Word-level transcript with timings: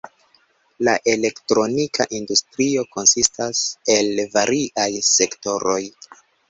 La 0.87 0.95
elektronika 1.13 2.09
industrio 2.21 2.87
konsistas 2.97 3.63
el 3.99 4.13
variaj 4.41 4.91
sektoroj. 5.17 5.81